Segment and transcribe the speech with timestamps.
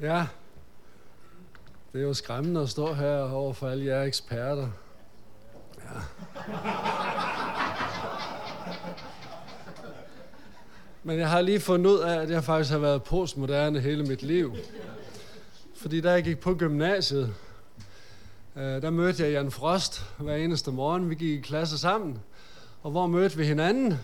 [0.00, 0.26] Ja,
[1.92, 4.68] det er jo skræmmende at stå her over for alle jer eksperter.
[5.84, 6.00] Ja.
[11.02, 14.22] Men jeg har lige fundet ud af, at jeg faktisk har været postmoderne hele mit
[14.22, 14.56] liv.
[15.76, 17.34] Fordi da jeg gik på gymnasiet,
[18.56, 21.10] øh, der mødte jeg Jan Frost hver eneste morgen.
[21.10, 22.18] Vi gik i klasse sammen.
[22.82, 23.98] Og hvor mødte vi hinanden?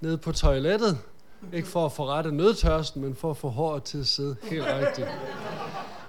[0.00, 0.98] Nede på toilettet.
[1.52, 5.08] Ikke for at forrette nødtørsten, men for at få håret til at sidde helt rigtigt.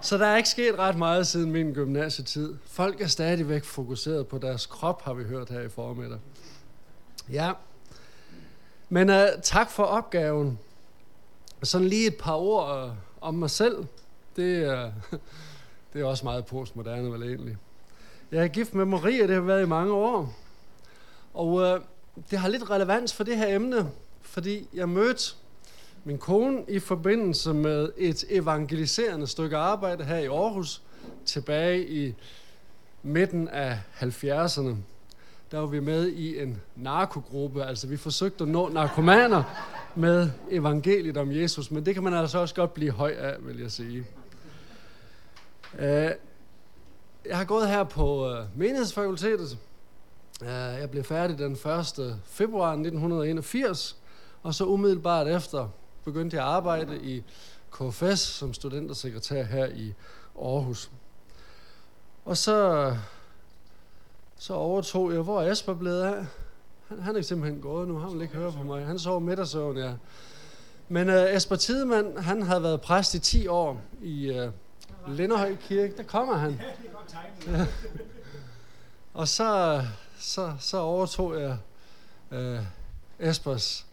[0.01, 2.55] Så der er ikke sket ret meget siden min gymnasietid.
[2.65, 6.19] Folk er stadigvæk fokuseret på deres krop, har vi hørt her i formiddag.
[7.31, 7.51] Ja.
[8.89, 10.59] Men uh, tak for opgaven.
[11.63, 13.85] Sådan lige et par ord uh, om mig selv.
[14.35, 15.19] Det, uh,
[15.93, 17.57] det er også meget postmoderne, vel egentlig.
[18.31, 20.33] Jeg er gift med Maria, det har været i mange år.
[21.33, 21.81] Og uh,
[22.31, 23.91] det har lidt relevans for det her emne,
[24.37, 25.33] fordi jeg mødte
[26.03, 30.81] min kone i forbindelse med et evangeliserende stykke arbejde her i Aarhus
[31.25, 32.15] tilbage i
[33.03, 34.75] midten af 70'erne.
[35.51, 39.43] Der var vi med i en narkogruppe, altså vi forsøgte at nå narkomaner
[39.95, 43.59] med evangeliet om Jesus, men det kan man altså også godt blive høj af, vil
[43.59, 44.05] jeg sige.
[45.79, 46.11] Øh,
[47.25, 49.57] jeg har gået her på øh, menighedsfakultetet.
[50.41, 52.19] Øh, jeg blev færdig den 1.
[52.25, 53.97] februar 1981,
[54.43, 55.69] og så umiddelbart efter
[56.05, 57.23] begyndte jeg at arbejde i
[57.71, 59.93] KFS som studentersekretær her i
[60.41, 60.91] Aarhus.
[62.25, 62.95] Og så,
[64.37, 66.25] så overtog jeg, hvor er Esper blevet af?
[66.87, 68.85] Han, han er simpelthen gået nu, han vil ikke høre på mig.
[68.85, 69.93] Han sover middagssøvn, ja.
[70.87, 74.51] Men uh, Esper Tidemann, han havde været præst i 10 år i uh,
[75.07, 75.97] Linderhøj Kirke.
[75.97, 76.61] Der kommer han.
[77.47, 77.65] Ja.
[79.13, 79.81] Og så,
[80.19, 81.57] så, så overtog jeg
[82.31, 82.65] uh,
[83.19, 83.86] Espers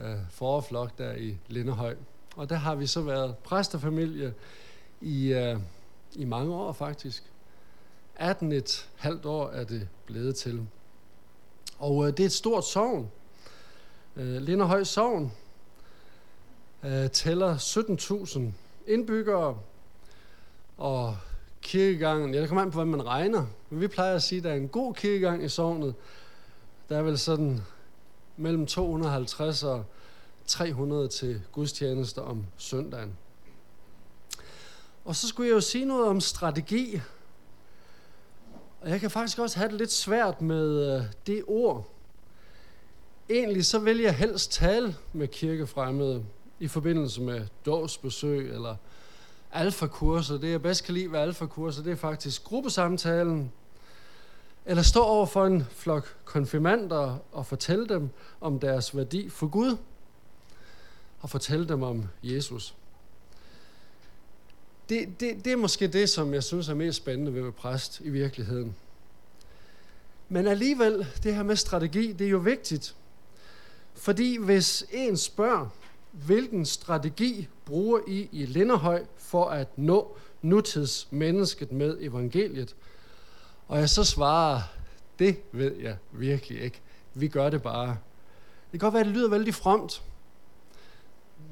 [0.00, 1.96] øh, forflok der i Lindehøj.
[2.36, 4.34] Og der har vi så været præstefamilie
[5.00, 5.58] i, øh,
[6.12, 7.24] i mange år faktisk.
[8.16, 10.66] 18 et halvt år er det blevet til.
[11.78, 13.10] Og øh, det er et stort sovn.
[14.16, 15.32] Øh, Lindehøj sovn
[16.84, 18.40] øh, tæller 17.000
[18.86, 19.58] indbyggere,
[20.78, 21.16] og
[21.62, 24.44] kirkegangen, ja, det kommer an på, hvad man regner, men vi plejer at sige, at
[24.44, 25.94] der er en god kirkegang i sovnet.
[26.88, 27.60] Der er vel sådan
[28.40, 29.84] mellem 250 og
[30.46, 33.16] 300 til gudstjenester om søndagen.
[35.04, 37.00] Og så skulle jeg jo sige noget om strategi.
[38.80, 41.88] Og jeg kan faktisk også have det lidt svært med øh, det ord.
[43.30, 46.24] Egentlig så vil jeg helst tale med kirkefremmede
[46.60, 48.76] i forbindelse med dåsbesøg eller
[49.52, 50.38] alfakurser.
[50.38, 53.52] Det jeg bedst kan lide ved alfakurser, det er faktisk gruppesamtalen,
[54.70, 58.08] eller stå over for en flok konfirmander og fortælle dem
[58.40, 59.76] om deres værdi for Gud,
[61.20, 62.74] og fortælle dem om Jesus.
[64.88, 68.00] Det, det, det er måske det, som jeg synes er mest spændende ved at præst
[68.00, 68.74] i virkeligheden.
[70.28, 72.94] Men alligevel, det her med strategi, det er jo vigtigt.
[73.94, 75.68] Fordi hvis en spørger,
[76.12, 82.74] hvilken strategi bruger I i Linderhøj for at nå nutidsmennesket med evangeliet,
[83.70, 84.60] og jeg så svarer,
[85.18, 86.80] det ved jeg virkelig ikke.
[87.14, 87.88] Vi gør det bare.
[88.72, 90.02] Det kan godt være, at det lyder vældig fromt,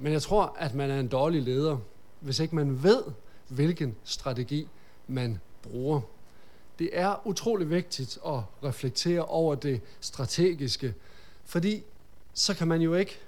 [0.00, 1.78] men jeg tror, at man er en dårlig leder,
[2.20, 3.02] hvis ikke man ved,
[3.48, 4.68] hvilken strategi
[5.06, 6.00] man bruger.
[6.78, 10.94] Det er utrolig vigtigt at reflektere over det strategiske,
[11.44, 11.82] fordi
[12.34, 13.18] så kan man jo ikke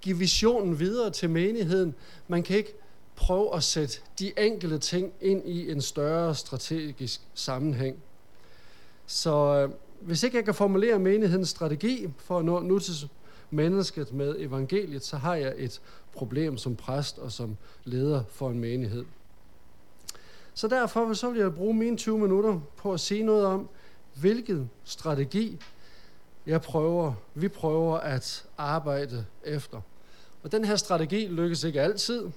[0.00, 1.94] give visionen videre til menigheden.
[2.28, 2.74] Man kan ikke
[3.16, 8.02] prøve at sætte de enkelte ting ind i en større strategisk sammenhæng.
[9.06, 9.70] Så øh,
[10.00, 13.06] hvis ikke jeg kan formulere menighedens strategi for at nå nutids
[13.50, 15.80] mennesket med evangeliet, så har jeg et
[16.12, 19.04] problem som præst og som leder for en menighed.
[20.54, 23.68] Så derfor så vil jeg bruge mine 20 minutter på at sige noget om,
[24.14, 25.60] hvilken strategi
[26.46, 29.80] jeg prøver, vi prøver at arbejde efter.
[30.42, 32.30] Og den her strategi lykkes ikke altid,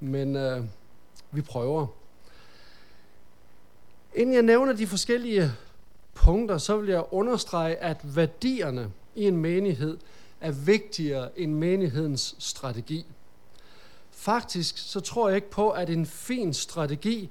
[0.00, 0.64] men øh,
[1.30, 1.86] vi prøver.
[4.14, 5.52] Inden jeg nævner de forskellige
[6.14, 9.98] punkter, så vil jeg understrege, at værdierne i en menighed
[10.40, 13.06] er vigtigere end menighedens strategi.
[14.10, 17.30] Faktisk så tror jeg ikke på, at en fin strategi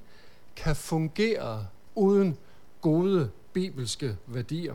[0.56, 2.38] kan fungere uden
[2.80, 4.74] gode bibelske værdier.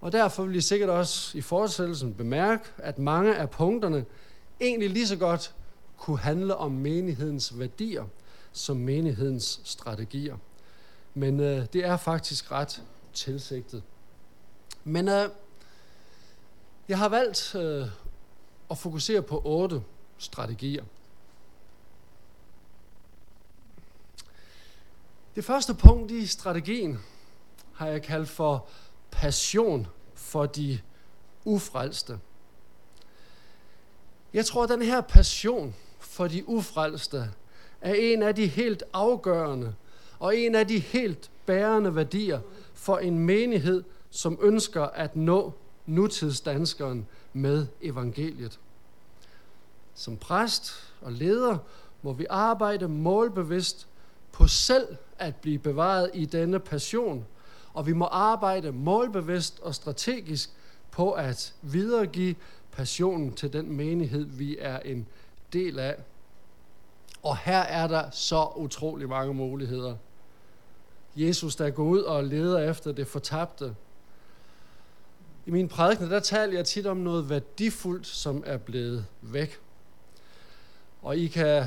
[0.00, 4.04] Og derfor vil I sikkert også i fortsættelsen bemærke, at mange af punkterne
[4.60, 5.54] egentlig lige så godt
[5.98, 8.04] kunne handle om menighedens værdier
[8.52, 10.36] som menighedens strategier.
[11.14, 12.82] Men øh, det er faktisk ret
[13.12, 13.82] tilsigtet.
[14.84, 15.28] Men øh,
[16.88, 17.88] jeg har valgt øh,
[18.70, 19.82] at fokusere på otte
[20.18, 20.84] strategier.
[25.36, 26.98] Det første punkt i strategien
[27.74, 28.68] har jeg kaldt for
[29.10, 30.80] passion for de
[31.44, 32.20] ufrelste.
[34.32, 37.30] Jeg tror, at den her passion for de ufrelste
[37.80, 39.74] er en af de helt afgørende
[40.22, 42.40] og en af de helt bærende værdier
[42.74, 45.52] for en menighed, som ønsker at nå
[45.86, 48.60] nutidsdanskeren med evangeliet.
[49.94, 51.58] Som præst og leder
[52.02, 53.88] må vi arbejde målbevidst
[54.32, 57.26] på selv at blive bevaret i denne passion,
[57.74, 60.50] og vi må arbejde målbevidst og strategisk
[60.90, 62.34] på at videregive
[62.72, 65.06] passionen til den menighed, vi er en
[65.52, 65.96] del af.
[67.22, 69.96] Og her er der så utrolig mange muligheder.
[71.16, 73.74] Jesus, der går ud og leder efter det fortabte.
[75.46, 79.60] I min prædiken, der taler jeg tit om noget værdifuldt, som er blevet væk.
[81.02, 81.66] Og I kan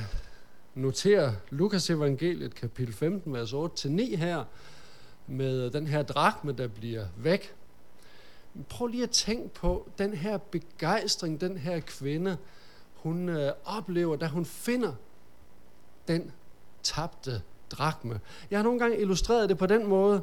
[0.75, 4.43] notere Lukas evangeliet kapitel 15, vers 8-9 her,
[5.27, 7.55] med den her drakme, der bliver væk.
[8.69, 12.37] Prøv lige at tænke på den her begejstring, den her kvinde,
[12.93, 14.93] hun øh, oplever, da hun finder
[16.07, 16.31] den
[16.83, 17.41] tabte
[17.71, 18.19] drakme.
[18.51, 20.21] Jeg har nogle gange illustreret det på den måde.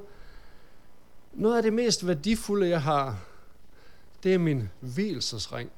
[1.33, 3.19] Noget af det mest værdifulde, jeg har,
[4.23, 5.71] det er min hvilesesring.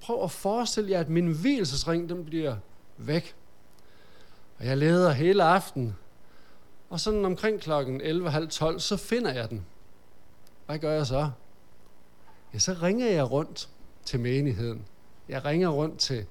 [0.00, 2.56] Prøv at forestille jer, at min hvilesesring, den bliver
[2.96, 3.34] væk.
[4.58, 5.96] Og jeg leder hele aften.
[6.90, 9.66] Og sådan omkring klokken 11.30, så finder jeg den.
[10.66, 11.30] Hvad gør jeg så?
[12.54, 13.68] Ja, så ringer jeg rundt
[14.04, 14.86] til menigheden.
[15.28, 16.26] Jeg ringer rundt til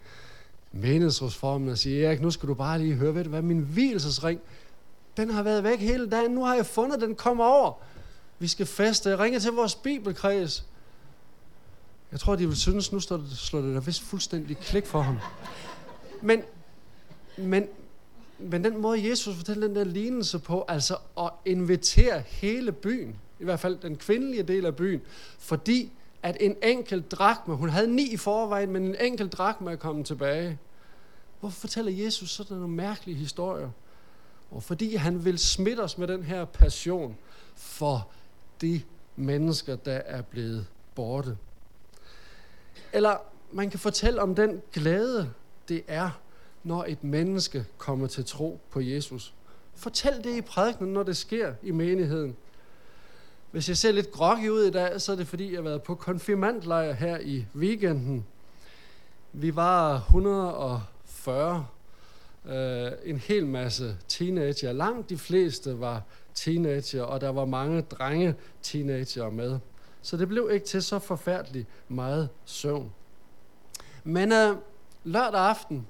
[0.75, 4.42] menighedsrådsformen og siger, Erik, nu skal du bare lige høre, ved du hvad, min hvilesesring,
[5.18, 7.74] den har været væk hele dagen, nu har jeg fundet den, kommer over.
[8.39, 9.10] Vi skal feste.
[9.10, 10.66] Jeg ringer til vores bibelkreds.
[12.12, 15.01] Jeg tror, de vil synes, nu står det, slår det der vist fuldstændig klik for
[15.01, 15.18] ham.
[16.22, 16.42] Men,
[17.38, 17.68] men,
[18.39, 23.44] men den måde, Jesus fortæller den der lignelse på, altså at invitere hele byen, i
[23.44, 25.01] hvert fald den kvindelige del af byen,
[25.39, 25.92] fordi
[26.24, 30.06] at en enkelt drakme, hun havde ni i forvejen, men en enkelt drakme er kommet
[30.06, 30.60] tilbage.
[31.39, 33.69] Hvorfor fortæller Jesus sådan nogle mærkelige historier?
[34.51, 37.17] Og fordi han vil smitte os med den her passion
[37.55, 38.09] for
[38.61, 38.81] de
[39.15, 40.65] mennesker, der er blevet
[40.95, 41.37] borte.
[42.93, 43.17] Eller
[43.51, 45.33] man kan fortælle om den glæde,
[45.69, 46.19] det er,
[46.63, 49.33] når et menneske kommer til tro på Jesus.
[49.75, 52.35] Fortæl det i prædikenen, når det sker i menigheden.
[53.51, 55.83] Hvis jeg ser lidt groggy ud i dag, så er det fordi, jeg har været
[55.83, 58.25] på konfirmandlejr her i weekenden.
[59.33, 60.53] Vi var 100
[61.25, 61.68] 40.
[62.45, 64.72] øh, en hel masse teenager.
[64.72, 69.60] Langt de fleste var teenager, og der var mange drenge teenager med.
[70.01, 72.92] Så det blev ikke til så forfærdeligt meget søvn.
[74.04, 74.56] Men øh,
[75.04, 75.88] lørdag aften,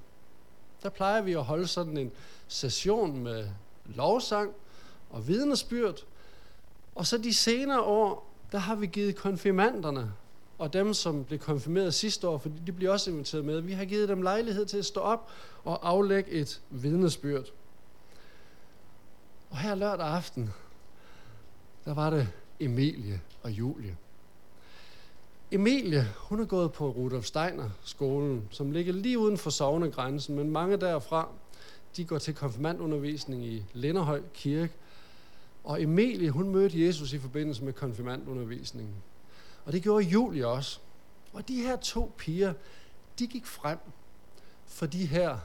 [0.83, 2.11] der plejer vi at holde sådan en
[2.47, 3.47] session med
[3.85, 4.51] lovsang
[5.09, 5.99] og vidnesbyrd.
[6.95, 10.13] Og så de senere år, der har vi givet konfirmanderne
[10.57, 13.85] og dem, som blev konfirmeret sidste år, fordi de bliver også inviteret med, vi har
[13.85, 15.29] givet dem lejlighed til at stå op
[15.63, 17.45] og aflægge et vidnesbyrd.
[19.49, 20.53] Og her lørdag aften,
[21.85, 22.27] der var det
[22.59, 23.97] Emilie og Julie.
[25.51, 30.51] Emilie, hun er gået på Rudolf Steiner skolen, som ligger lige uden for sovnegrænsen, men
[30.51, 31.29] mange derfra,
[31.97, 34.73] de går til konfirmandundervisning i Linderhøj Kirke.
[35.63, 38.95] Og Emilie, hun mødte Jesus i forbindelse med konfirmandundervisningen.
[39.65, 40.79] Og det gjorde Julie også.
[41.33, 42.53] Og de her to piger,
[43.19, 43.79] de gik frem
[44.65, 45.37] for de her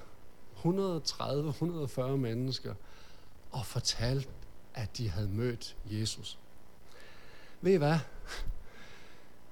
[0.64, 2.74] 130-140 mennesker
[3.50, 4.28] og fortalte,
[4.74, 6.38] at de havde mødt Jesus.
[7.60, 7.98] Ved I hvad?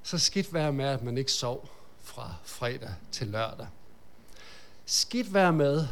[0.03, 3.67] Så skidt være med, at man ikke sov fra fredag til lørdag.
[4.87, 5.87] Skidt være med,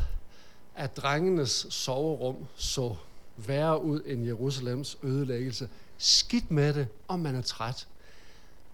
[0.74, 2.96] at drengenes soverum så
[3.36, 5.68] værre ud end Jerusalems ødelæggelse.
[5.98, 7.86] Skidt med det, om man er træt.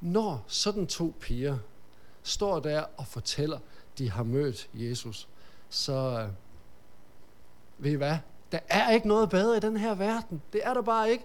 [0.03, 1.59] Når sådan to piger
[2.23, 3.59] står der og fortæller,
[3.99, 5.29] de har mødt Jesus,
[5.69, 6.29] så øh,
[7.79, 8.17] ved I hvad?
[8.53, 10.43] Der er ikke noget bedre i den her verden.
[10.53, 11.25] Det er der bare ikke.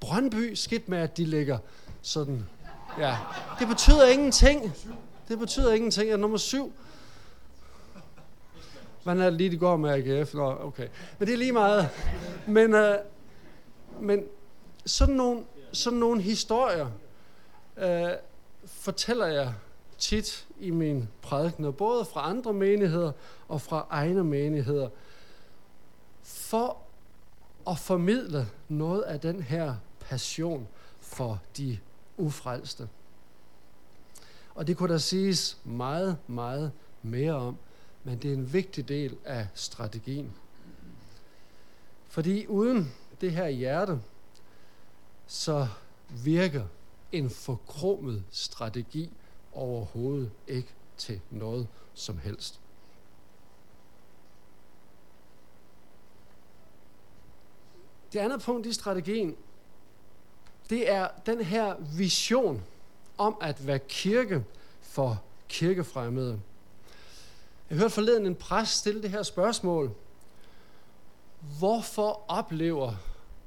[0.00, 1.58] Brøndby, skidt med, at de ligger
[2.02, 2.46] sådan.
[2.98, 3.16] Ja,
[3.58, 4.72] det betyder ingenting.
[5.28, 6.06] Det betyder ingenting.
[6.06, 6.72] Jeg er nummer syv.
[9.02, 10.34] Hvordan er det lige, det går med AGF?
[10.34, 10.88] Nå, okay.
[11.18, 11.88] Men det er lige meget.
[12.46, 12.94] Men, uh,
[14.00, 14.24] men
[14.86, 16.90] sådan, nogle, sådan nogle historier
[17.78, 18.10] øh,
[18.64, 19.54] fortæller jeg
[19.98, 23.12] tit i min prædikner, både fra andre menigheder
[23.48, 24.88] og fra egne menigheder,
[26.22, 26.76] for
[27.68, 30.68] at formidle noget af den her passion
[31.00, 31.78] for de
[32.16, 32.88] ufrelste.
[34.54, 37.56] Og det kunne der siges meget, meget mere om,
[38.04, 40.32] men det er en vigtig del af strategien.
[42.08, 44.00] Fordi uden det her hjerte,
[45.26, 45.68] så
[46.08, 46.64] virker
[47.12, 49.10] en forkromet strategi
[49.52, 52.60] overhovedet ikke til noget som helst.
[58.12, 59.36] Det andet punkt i strategien,
[60.70, 62.62] det er den her vision
[63.18, 64.44] om at være kirke
[64.80, 66.40] for kirkefremmede.
[67.70, 69.94] Jeg hørte forleden en præst stille det her spørgsmål.
[71.58, 72.94] Hvorfor oplever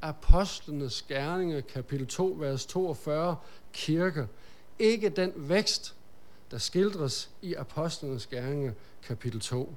[0.02, 3.36] apostlenes gerninger, kapitel 2, vers 42,
[3.74, 4.28] kirke,
[4.80, 5.96] ikke den vækst,
[6.52, 9.76] der skildres i apostlenes gerninger, kapitel 2?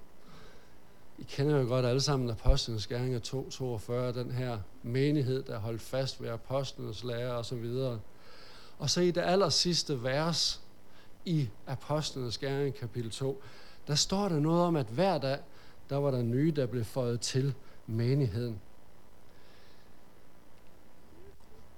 [1.18, 5.82] I kender jo godt alle sammen apostlenes gerninger 2, 42, den her menighed, der holdt
[5.82, 8.00] fast ved apostlenes lære og så videre.
[8.78, 10.60] Og så i det aller sidste vers
[11.24, 13.42] i apostlenes gerninger, kapitel 2,
[13.86, 15.38] der står der noget om, at hver dag,
[15.90, 17.54] der var der nye, der blev føjet til
[17.86, 18.60] menigheden.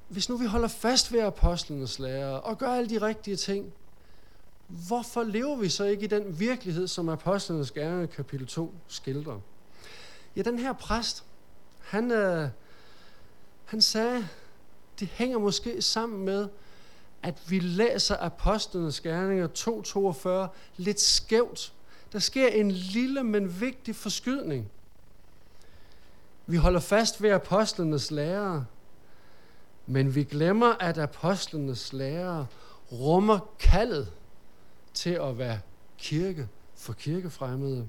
[0.08, 3.72] Hvis nu vi holder fast ved apostlenes lære og gør alle de rigtige ting,
[4.68, 9.40] hvorfor lever vi så ikke i den virkelighed, som apostlenes gerne kapitel 2 skildrer?
[10.36, 11.24] Ja, den her præst,
[11.78, 12.48] han, øh,
[13.64, 14.28] han sagde,
[15.00, 16.48] det hænger måske sammen med,
[17.22, 19.48] at vi læser apostlenes gerninger
[20.48, 21.72] 2.42 lidt skævt.
[22.12, 24.70] Der sker en lille, men vigtig forskydning.
[26.46, 28.66] Vi holder fast ved apostlenes lære,
[29.86, 32.46] men vi glemmer, at apostlenes lære
[32.92, 34.12] rummer kaldet
[34.94, 35.60] til at være
[35.98, 37.88] kirke for kirkefremmede.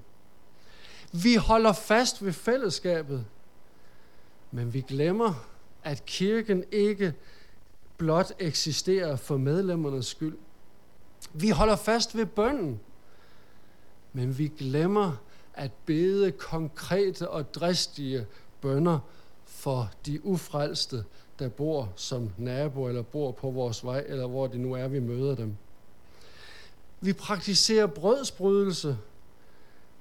[1.12, 3.26] Vi holder fast ved fællesskabet,
[4.52, 5.48] men vi glemmer,
[5.84, 7.14] at kirken ikke
[7.98, 10.38] blot eksisterer for medlemmernes skyld.
[11.34, 12.80] Vi holder fast ved bønden,
[14.14, 15.12] men vi glemmer
[15.54, 18.28] at bede konkrete og dristige
[18.62, 19.00] bønder
[19.46, 21.06] for de ufrelste,
[21.40, 25.00] der bor som nabo eller bor på vores vej, eller hvor det nu er, vi
[25.00, 25.58] møder dem.
[27.02, 28.98] Vi praktiserer brødsbrydelse,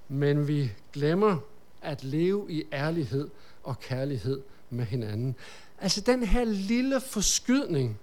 [0.09, 1.39] men vi glemmer
[1.83, 3.29] at leve i ærlighed
[3.63, 5.35] og kærlighed med hinanden.
[5.79, 7.99] Altså den her lille forskydning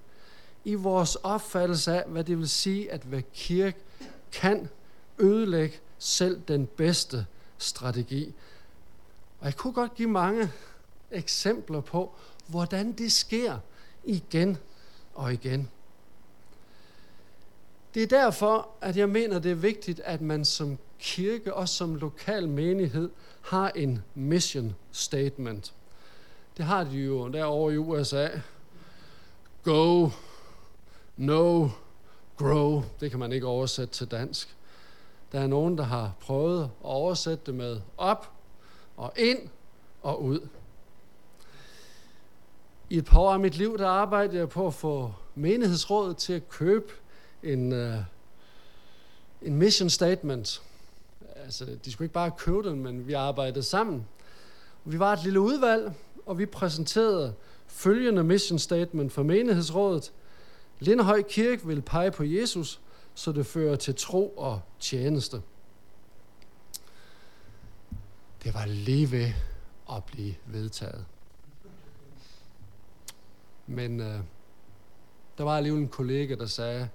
[0.65, 3.77] i vores opfattelse af, hvad det vil sige at være kirke,
[4.31, 4.69] kan
[5.19, 7.25] ødelægge selv den bedste
[7.57, 8.33] strategi.
[9.39, 10.51] Og jeg kunne godt give mange
[11.11, 12.15] eksempler på,
[12.47, 13.57] hvordan det sker
[14.03, 14.57] igen
[15.13, 15.69] og igen.
[17.93, 21.95] Det er derfor, at jeg mener, det er vigtigt, at man som kirke og som
[21.95, 23.09] lokal menighed
[23.41, 25.73] har en mission statement.
[26.57, 28.27] Det har de jo derovre i USA.
[29.63, 30.09] Go,
[31.17, 31.69] no,
[32.37, 32.83] grow.
[32.99, 34.55] Det kan man ikke oversætte til dansk.
[35.31, 38.31] Der er nogen, der har prøvet at oversætte det med op
[38.97, 39.49] og ind
[40.01, 40.47] og ud.
[42.93, 46.33] I et par år af mit liv, der arbejdede jeg på at få menighedsrådet til
[46.33, 46.91] at købe
[47.43, 47.95] en, uh,
[49.41, 50.61] en mission statement.
[51.35, 54.05] Altså, de skulle ikke bare købe den, men vi arbejdede sammen.
[54.85, 55.93] Vi var et lille udvalg,
[56.25, 57.33] og vi præsenterede
[57.67, 60.13] følgende mission statement for menighedsrådet.
[60.79, 62.81] Lindehøj Kirke vil pege på Jesus,
[63.15, 65.41] så det fører til tro og tjeneste.
[68.43, 69.31] Det var lige ved
[69.91, 71.05] at blive vedtaget.
[73.67, 74.19] Men øh,
[75.37, 76.89] der var alligevel en kollega, der sagde,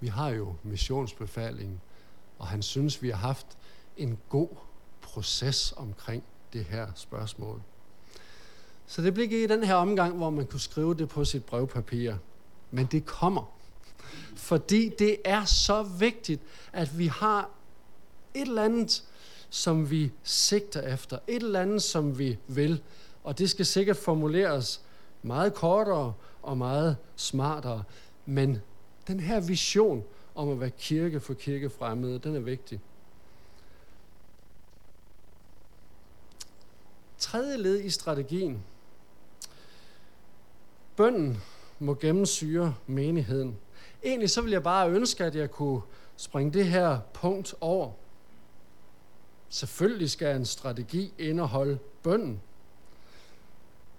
[0.00, 1.82] vi har jo missionsbefaling,
[2.38, 3.46] og han synes, vi har haft
[3.96, 4.48] en god
[5.00, 7.62] proces omkring det her spørgsmål.
[8.86, 11.44] Så det blev ikke i den her omgang, hvor man kunne skrive det på sit
[11.44, 12.14] brevpapir.
[12.70, 13.52] Men det kommer.
[14.36, 16.42] Fordi det er så vigtigt,
[16.72, 17.50] at vi har
[18.34, 19.04] et eller andet,
[19.50, 21.18] som vi sigter efter.
[21.26, 22.82] Et eller andet, som vi vil.
[23.24, 24.80] Og det skal sikkert formuleres
[25.22, 27.82] meget kortere og meget smartere.
[28.26, 28.58] Men
[29.06, 32.80] den her vision om at være kirke for kirkefremmede, den er vigtig.
[37.18, 38.64] Tredje led i strategien.
[40.96, 41.42] Bønden
[41.78, 43.56] må gennemsyre menigheden.
[44.04, 45.82] Egentlig så vil jeg bare ønske, at jeg kunne
[46.16, 47.92] springe det her punkt over.
[49.48, 52.40] Selvfølgelig skal en strategi indeholde bønden.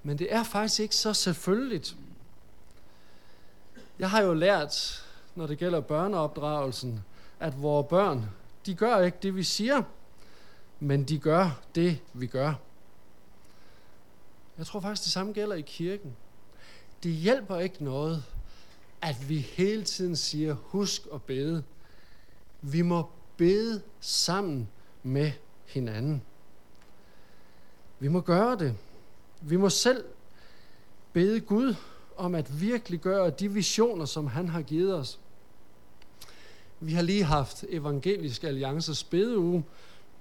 [0.03, 1.95] Men det er faktisk ikke så selvfølgeligt.
[3.99, 5.05] Jeg har jo lært,
[5.35, 7.03] når det gælder børneopdragelsen,
[7.39, 8.25] at vores børn,
[8.65, 9.83] de gør ikke det, vi siger,
[10.79, 12.53] men de gør det, vi gør.
[14.57, 16.15] Jeg tror faktisk, det samme gælder i kirken.
[17.03, 18.23] Det hjælper ikke noget,
[19.01, 21.63] at vi hele tiden siger, husk at bede.
[22.61, 24.69] Vi må bede sammen
[25.03, 25.31] med
[25.65, 26.21] hinanden.
[27.99, 28.75] Vi må gøre det.
[29.41, 30.05] Vi må selv
[31.13, 31.75] bede Gud
[32.17, 35.19] om at virkelig gøre de visioner, som han har givet os.
[36.79, 39.65] Vi har lige haft Evangelisk Alliances bedeuge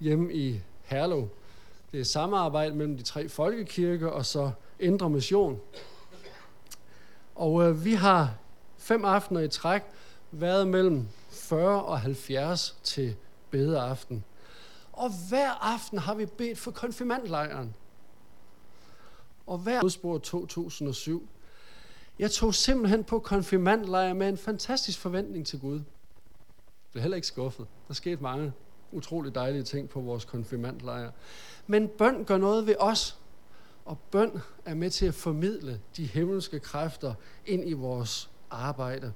[0.00, 1.28] hjemme i Herlev.
[1.92, 4.50] Det er samarbejde mellem de tre folkekirker og så
[4.80, 5.60] Indre Mission.
[7.34, 8.34] Og øh, vi har
[8.78, 9.82] fem aftener i træk
[10.30, 13.16] været mellem 40 og 70 til
[13.50, 14.24] bedeaften.
[14.92, 17.74] Og hver aften har vi bedt for konfirmandlejren.
[19.50, 21.28] Og hver udspor 2007.
[22.18, 25.74] Jeg tog simpelthen på konfirmandlejr med en fantastisk forventning til Gud.
[25.74, 25.82] Jeg
[26.92, 27.66] blev heller ikke skuffet.
[27.88, 28.52] Der skete mange
[28.92, 31.10] utrolig dejlige ting på vores konfirmandlejr.
[31.66, 33.18] Men bøn gør noget ved os.
[33.84, 37.14] Og bøn er med til at formidle de himmelske kræfter
[37.46, 39.12] ind i vores arbejde.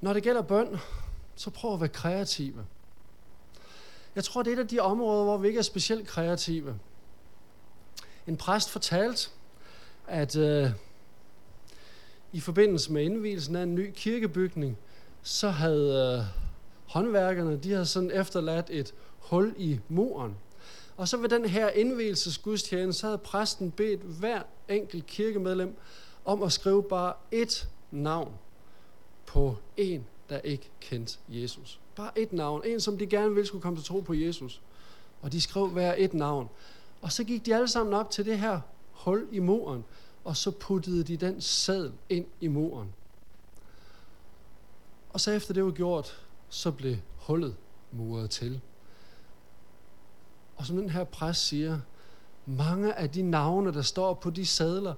[0.00, 0.76] Når det gælder bøn,
[1.34, 2.66] så prøv at være kreative.
[4.16, 6.78] Jeg tror, det er et af de områder, hvor vi ikke er specielt kreative.
[8.26, 9.28] En præst fortalte,
[10.08, 10.70] at øh,
[12.32, 14.78] i forbindelse med indvielsen af en ny kirkebygning,
[15.22, 16.40] så havde øh,
[16.86, 20.36] håndværkerne, de havde sådan efterladt et hul i muren.
[20.96, 25.76] Og så ved den her indvielsesgudstjeneste, så havde præsten bedt hver enkelt kirkemedlem
[26.24, 28.32] om at skrive bare ét navn
[29.26, 31.80] på en, der ikke kendte Jesus.
[31.96, 32.62] Bare et navn.
[32.64, 34.60] En, som de gerne ville skulle komme til tro på Jesus.
[35.22, 36.48] Og de skrev hver et navn.
[37.02, 38.60] Og så gik de alle sammen op til det her
[38.90, 39.84] hul i muren,
[40.24, 42.92] og så puttede de den sæd ind i muren.
[45.12, 47.56] Og så efter det var gjort, så blev hullet
[47.92, 48.60] muret til.
[50.56, 51.80] Og som den her præst siger,
[52.46, 54.94] mange af de navne, der står på de sadler,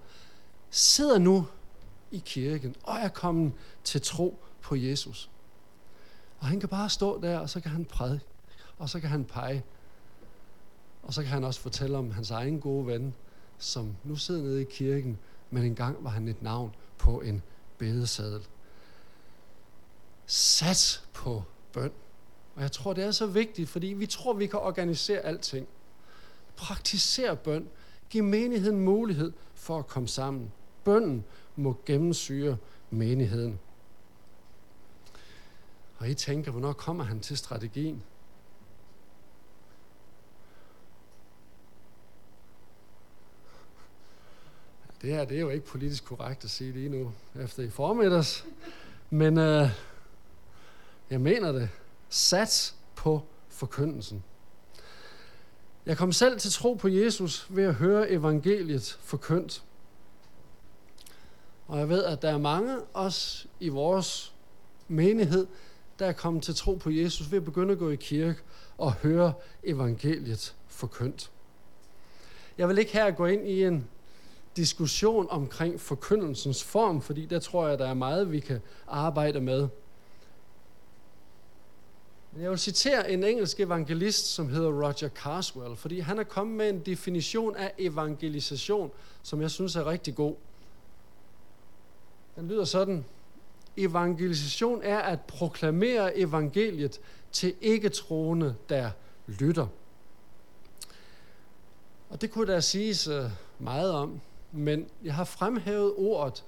[0.71, 1.47] sidder nu
[2.11, 3.53] i kirken og er kommet
[3.85, 5.31] til tro på Jesus.
[6.39, 8.25] Og han kan bare stå der, og så kan han prædike,
[8.79, 9.65] og så kan han pege.
[11.03, 13.15] Og så kan han også fortælle om hans egen gode ven,
[13.59, 15.19] som nu sidder nede i kirken,
[15.51, 17.43] men engang var han et navn på en
[17.79, 18.47] bedesadel.
[20.27, 21.93] Sats på bøn.
[22.55, 25.67] Og jeg tror, det er så vigtigt, fordi vi tror, vi kan organisere alting.
[26.57, 27.69] Praktiser bøn.
[28.11, 30.53] Giv menigheden mulighed for at komme sammen.
[30.85, 31.25] Bønnen
[31.57, 32.57] må gennemsyre
[32.91, 33.59] menigheden.
[35.99, 38.03] Og I tænker, hvornår kommer han til strategien?
[45.03, 48.47] Det her det er jo ikke politisk korrekt at sige lige nu, efter i formiddags.
[49.11, 49.71] Men øh,
[51.11, 51.69] jeg mener det.
[52.09, 54.25] Sats på forkyndelsen.
[55.87, 59.63] Jeg kom selv til tro på Jesus ved at høre evangeliet forkyndt.
[61.67, 64.35] Og jeg ved, at der er mange, også i vores
[64.89, 65.47] menighed,
[65.99, 68.41] der er kommet til tro på Jesus ved at begynde at gå i kirke
[68.79, 69.33] og høre
[69.65, 71.31] evangeliet forkyndt.
[72.59, 73.89] Jeg vil ikke her gå ind i en
[74.57, 79.69] diskussion omkring forkyndelsens form, fordi der tror jeg, der er meget, vi kan arbejde med.
[82.33, 86.57] Men Jeg vil citere en engelsk evangelist, som hedder Roger Carswell, fordi han er kommet
[86.57, 88.91] med en definition af evangelisation,
[89.23, 90.35] som jeg synes er rigtig god.
[92.37, 93.05] Den lyder sådan.
[93.77, 97.01] Evangelisation er at proklamere evangeliet
[97.33, 98.91] til ikke-troende, der
[99.27, 99.67] lytter.
[102.09, 103.25] Og det kunne der siges øh,
[103.59, 104.21] meget om,
[104.53, 106.45] men jeg har fremhævet ordet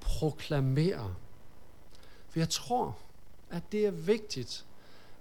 [0.00, 1.14] proklamere.
[2.28, 2.98] For jeg tror,
[3.50, 4.64] at det er vigtigt,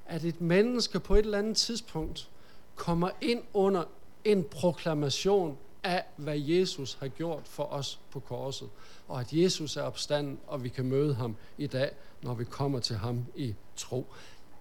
[0.05, 2.29] at et menneske på et eller andet tidspunkt
[2.75, 3.83] kommer ind under
[4.23, 8.69] en proklamation af, hvad Jesus har gjort for os på korset.
[9.07, 11.91] Og at Jesus er opstanden, og vi kan møde ham i dag,
[12.21, 14.07] når vi kommer til ham i tro.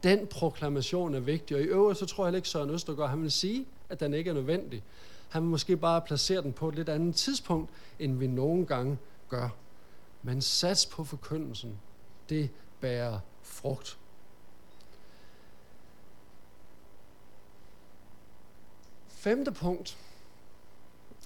[0.02, 3.32] Den proklamation er vigtig, og i øvrigt så tror jeg ikke, Søren Østergaard, han vil
[3.32, 4.82] sige, at den ikke er nødvendig.
[5.28, 8.98] Han vil måske bare placere den på et lidt andet tidspunkt, end vi nogle gange
[9.28, 9.48] gør.
[10.22, 11.80] Men sats på forkyndelsen,
[12.28, 13.98] det bærer frugt.
[19.08, 19.98] Femte punkt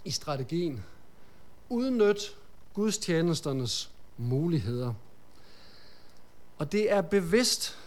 [0.07, 0.85] i strategien.
[1.69, 2.37] Udnyt
[2.75, 4.95] gudstjenesternes muligheder.
[6.59, 7.79] Og det er bevidst,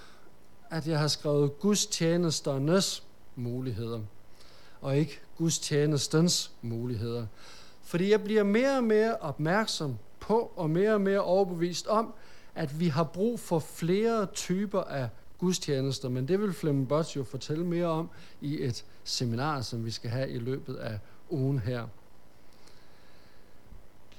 [0.70, 3.04] at jeg har skrevet gudstjenesternes
[3.36, 4.02] muligheder,
[4.82, 7.26] og ikke gudstjenestens muligheder.
[7.82, 12.14] Fordi jeg bliver mere og mere opmærksom på, og mere og mere overbevist om,
[12.56, 17.24] at vi har brug for flere typer af gudstjenester, men det vil Flemming Bots jo
[17.24, 18.10] fortælle mere om
[18.42, 21.88] i et seminar, som vi skal have i løbet af ugen her.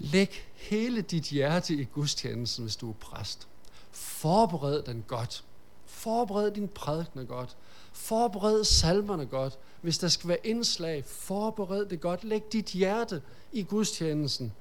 [0.03, 3.49] Læg hele dit hjerte i gudstjenesten, hvis du er præst.
[3.91, 5.45] Forbered den godt.
[5.85, 7.57] Forbered din prædikner godt.
[7.93, 9.59] Forbered salmerne godt.
[9.81, 12.25] hvis der skal være indslag, forbered det godt.
[12.25, 14.53] Læg dit hjerte i gudstjenesten.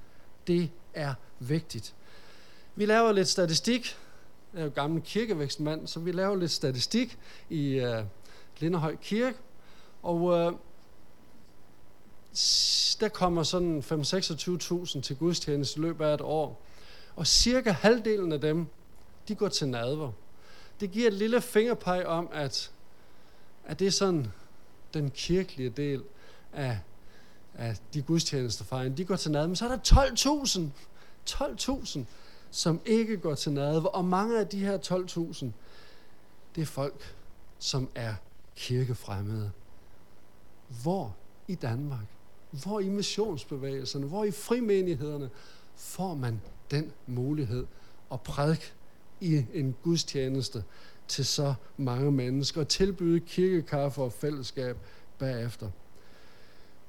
[0.48, 1.96] Det er vigtigt.
[2.76, 3.98] Vi laver lidt statistik.
[4.54, 7.18] Jeg er jo gammel kirkevækstmand, så vi laver lidt statistik
[7.50, 8.06] i øh, uh,
[8.60, 9.38] Linderhøj Kirke.
[10.04, 10.54] Og uh,
[13.00, 16.62] der kommer sådan 5-26.000 til gudstjeneste i løbet af et år.
[17.16, 18.68] Og cirka halvdelen af dem,
[19.28, 20.12] de går til nadver.
[20.80, 22.72] Det giver et lille fingerpeg om, at,
[23.66, 24.32] at det er sådan
[24.94, 26.04] den kirkelige del
[26.54, 26.80] af,
[27.56, 28.98] af de gudstjenestefejring.
[28.98, 29.48] De går til nadver.
[29.48, 30.70] Men så er der
[31.30, 32.00] 12.000, 12.000,
[32.52, 33.90] som ikke går til nadver.
[33.90, 35.46] Og mange af de her 12.000,
[36.56, 37.16] det er folk,
[37.60, 38.14] som er
[38.56, 39.52] kirkefremmede.
[40.84, 41.16] Hvor
[41.48, 42.06] i Danmark,
[42.52, 45.30] hvor i missionsbevægelserne, hvor i frimenighederne
[45.76, 47.66] får man den mulighed
[48.12, 48.74] at prædike
[49.20, 50.64] i en gudstjeneste
[51.08, 54.78] til så mange mennesker og tilbyde kirkekaffe og fællesskab
[55.20, 55.70] bagefter.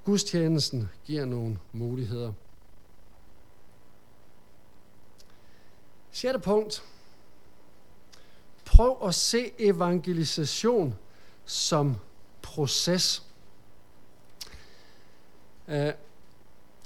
[0.05, 2.33] Gudstjenesten giver nogle muligheder.
[6.13, 6.83] Sjette punkt.
[8.65, 10.95] Prøv at se evangelisation
[11.45, 11.97] som
[12.43, 13.30] proces.
[15.71, 15.93] Øh,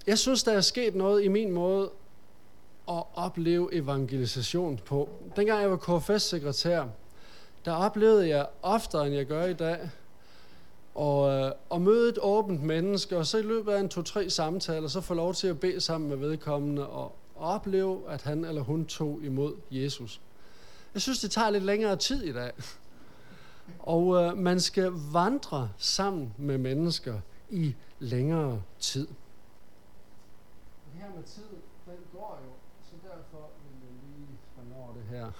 [0.07, 1.91] jeg synes, der er sket noget i min måde
[2.89, 5.09] at opleve evangelisation på.
[5.37, 6.85] Dengang jeg var KFS-sekretær,
[7.65, 9.79] der oplevede jeg oftere, end jeg gør i dag,
[10.95, 14.89] og, øh, og møde et åbent menneske, og så i løbet af en to-tre samtaler,
[14.89, 18.87] så få lov til at bede sammen med vedkommende, og opleve, at han eller hun
[18.87, 20.21] tog imod Jesus.
[20.95, 22.53] Jeg synes, det tager lidt længere tid i dag.
[23.79, 27.21] Og øh, man skal vandre sammen med mennesker
[27.55, 29.07] i længere tid.
[29.07, 31.43] Det her med tid,
[31.87, 35.31] den går jo, så derfor vil jeg lige over det her.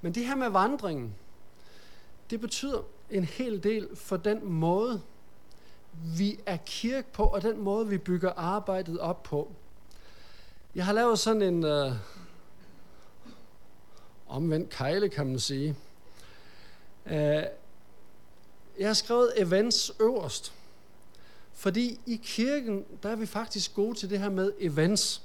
[0.00, 1.14] Men det her med vandringen,
[2.30, 5.02] det betyder en hel del for den måde,
[6.16, 9.52] vi er kirke på, og den måde, vi bygger arbejdet op på.
[10.74, 11.92] Jeg har lavet sådan en øh,
[14.28, 15.76] omvendt kejle, kan man sige.
[17.06, 17.44] Øh,
[18.78, 20.61] jeg har skrevet events øverst.
[21.54, 25.22] Fordi i kirken, der er vi faktisk gode til det her med events.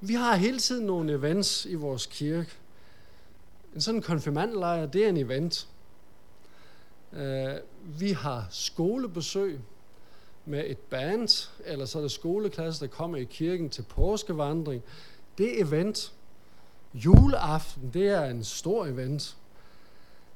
[0.00, 2.50] Vi har hele tiden nogle events i vores kirke.
[3.74, 5.68] En sådan konfirmandlejr, det er en event.
[7.12, 9.60] Øh, vi har skolebesøg
[10.44, 14.82] med et band, eller så er der skoleklasse, der kommer i kirken til påskevandring.
[15.38, 16.12] Det er event.
[16.94, 19.36] Juleaften, det er en stor event.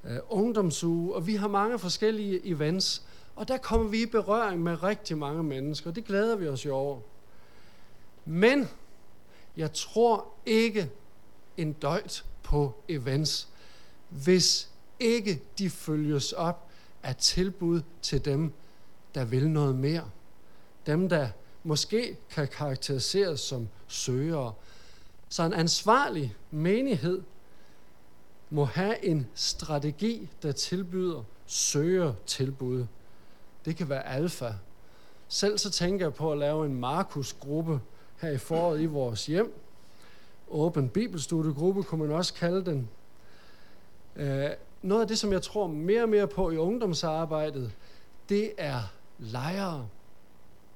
[0.04, 3.05] Uh, ungdomsuge, og vi har mange forskellige events.
[3.36, 5.90] Og der kommer vi i berøring med rigtig mange mennesker.
[5.90, 7.00] Det glæder vi os jo over.
[8.24, 8.68] Men
[9.56, 10.90] jeg tror ikke
[11.56, 13.48] en døjt på events,
[14.08, 14.70] hvis
[15.00, 16.70] ikke de følges op
[17.02, 18.52] af tilbud til dem,
[19.14, 20.10] der vil noget mere.
[20.86, 21.28] Dem, der
[21.64, 24.52] måske kan karakteriseres som søgere.
[25.28, 27.22] Så en ansvarlig menighed
[28.50, 32.86] må have en strategi, der tilbyder søger tilbud.
[33.66, 34.52] Det kan være alfa.
[35.28, 37.80] Selv så tænker jeg på at lave en Markus-gruppe
[38.20, 39.54] her i foråret i vores hjem.
[40.50, 42.88] Åben bibelstudiegruppe kunne man også kalde den.
[44.16, 44.50] Øh,
[44.82, 47.72] noget af det, som jeg tror mere og mere på i ungdomsarbejdet,
[48.28, 48.80] det er
[49.18, 49.88] lejre.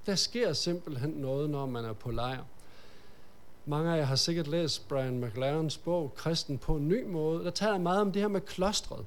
[0.07, 2.45] Der sker simpelthen noget, når man er på lejr.
[3.67, 7.45] Mange af jer har sikkert læst Brian McLarens bog, Kristen på en ny måde.
[7.45, 9.07] Der taler meget om det her med klostret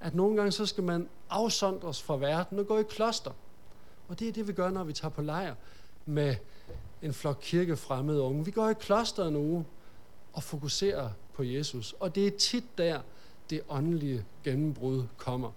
[0.00, 3.30] at nogle gange så skal man afsondres fra verden og gå i kloster.
[4.08, 5.54] Og det er det, vi gør, når vi tager på lejr
[6.06, 6.36] med
[7.02, 8.44] en flok kirkefremmede unge.
[8.44, 9.64] Vi går i kloster en uge
[10.32, 11.94] og fokuserer på Jesus.
[12.00, 13.00] Og det er tit der,
[13.50, 15.52] det åndelige gennembrud kommer.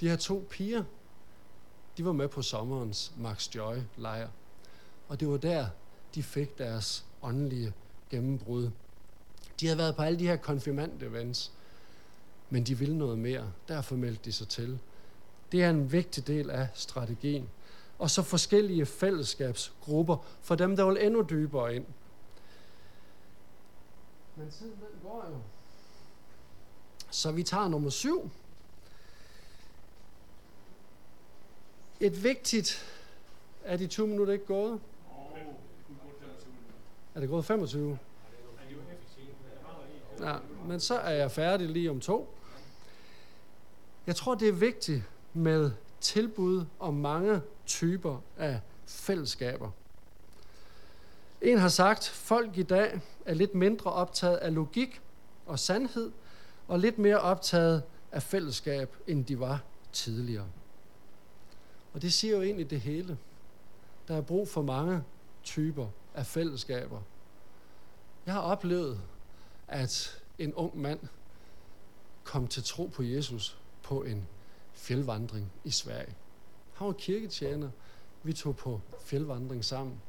[0.00, 0.84] De her to piger,
[1.96, 4.28] de var med på sommerens Max Joy lejr.
[5.08, 5.66] Og det var der,
[6.14, 7.72] de fik deres åndelige
[8.10, 8.70] gennembrud.
[9.60, 11.52] De havde været på alle de her konfirmand events
[12.50, 13.52] men de vil noget mere.
[13.68, 14.78] Derfor meldte de sig til.
[15.52, 17.48] Det er en vigtig del af strategien.
[17.98, 21.86] Og så forskellige fællesskabsgrupper for dem, der vil endnu dybere ind.
[24.36, 25.36] Men tiden den går jo.
[27.10, 28.30] Så vi tager nummer syv.
[32.00, 32.90] Et vigtigt...
[33.64, 34.80] Er de 20 minutter ikke gået?
[37.14, 37.98] Er det gået 25?
[40.20, 42.34] Ja, men så er jeg færdig lige om to.
[44.06, 49.70] Jeg tror, det er vigtigt med tilbud om mange typer af fællesskaber.
[51.42, 55.00] En har sagt, folk i dag er lidt mindre optaget af logik
[55.46, 56.12] og sandhed,
[56.68, 60.46] og lidt mere optaget af fællesskab, end de var tidligere.
[61.94, 63.18] Og det siger jo egentlig det hele.
[64.08, 65.02] Der er brug for mange
[65.42, 67.00] typer af fællesskaber.
[68.26, 69.00] Jeg har oplevet,
[69.74, 71.00] at en ung mand
[72.24, 74.26] kom til tro på Jesus på en
[74.72, 76.14] fjeldvandring i Sverige.
[76.74, 77.70] Han var kirketjener.
[78.22, 80.00] Vi tog på fjeldvandring sammen,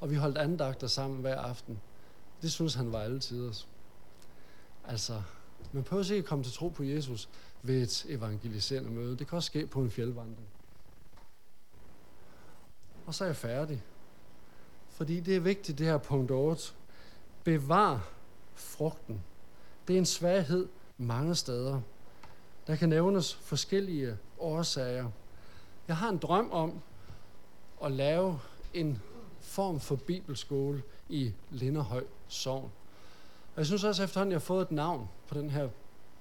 [0.00, 1.80] og vi holdt andagter sammen hver aften.
[2.42, 3.52] Det synes han var altid.
[4.84, 5.22] Altså,
[5.72, 7.28] man prøver ikke at komme til tro på Jesus
[7.62, 9.16] ved et evangeliserende møde.
[9.16, 10.48] Det kan også ske på en fjeldvandring.
[13.06, 13.82] Og så er jeg færdig.
[14.88, 16.72] Fordi det er vigtigt, det her punkt 8.
[17.44, 18.13] Bevar
[18.54, 19.22] frugten.
[19.88, 21.80] Det er en svaghed mange steder.
[22.66, 25.10] Der kan nævnes forskellige årsager.
[25.88, 26.80] Jeg har en drøm om
[27.84, 28.40] at lave
[28.74, 29.02] en
[29.40, 32.70] form for bibelskole i Linderhøj Sogn.
[33.54, 35.68] Og jeg synes også efterhånden, at jeg har fået et navn på den her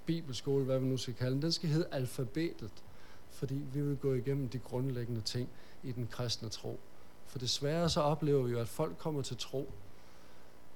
[0.06, 1.42] bibelskole, hvad vi nu skal kalde den.
[1.42, 2.72] Den skal hedde alfabetet,
[3.30, 5.50] fordi vi vil gå igennem de grundlæggende ting
[5.84, 6.80] i den kristne tro.
[7.26, 9.72] For desværre så oplever vi jo, at folk kommer til tro,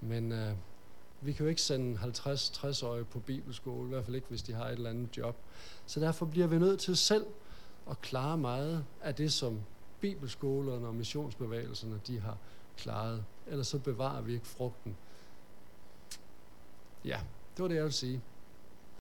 [0.01, 0.51] men øh,
[1.21, 4.65] vi kan jo ikke sende 50-60-årige på bibelskole, i hvert fald ikke, hvis de har
[4.65, 5.35] et eller andet job.
[5.85, 7.25] Så derfor bliver vi nødt til selv
[7.89, 9.61] at klare meget af det, som
[9.99, 12.37] bibelskolerne og missionsbevægelserne de har
[12.77, 13.23] klaret.
[13.47, 14.97] Ellers så bevarer vi ikke frugten.
[17.05, 17.19] Ja,
[17.57, 18.21] det var det, jeg ville sige.